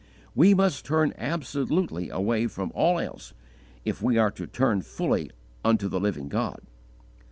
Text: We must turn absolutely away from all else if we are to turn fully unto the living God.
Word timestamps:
We 0.33 0.55
must 0.55 0.83
turn 0.83 1.13
absolutely 1.15 2.09
away 2.09 2.47
from 2.47 2.71
all 2.73 2.97
else 2.97 3.35
if 3.85 4.01
we 4.01 4.17
are 4.17 4.31
to 4.31 4.47
turn 4.47 4.81
fully 4.81 5.29
unto 5.63 5.87
the 5.87 5.99
living 5.99 6.27
God. 6.27 6.61